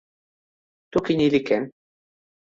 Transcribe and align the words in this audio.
toki 0.91 1.13
ni 1.17 1.27
li 1.33 1.41
ken. 1.47 1.63